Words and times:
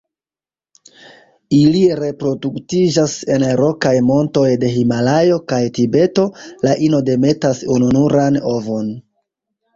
Ili 1.57 1.83
reproduktiĝas 1.99 3.13
en 3.35 3.45
rokaj 3.59 3.91
montoj 4.07 4.47
de 4.65 4.73
Himalajo 4.79 5.39
kaj 5.55 5.61
Tibeto; 5.77 6.27
la 6.67 6.75
ino 6.89 7.05
demetas 7.13 7.63
ununuran 7.77 8.43
ovon. 8.57 8.93